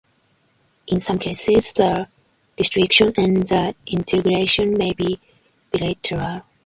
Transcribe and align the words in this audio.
In 0.87 0.99
some 0.99 1.19
cases, 1.19 1.73
the 1.73 2.07
restriction 2.57 3.13
and 3.17 3.43
the 3.47 3.75
integration 3.85 4.73
may 4.75 4.93
be 4.93 5.19
bilateral. 5.71 6.41